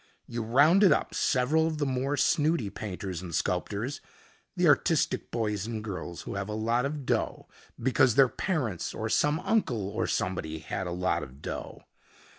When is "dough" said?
7.05-7.47, 11.43-11.83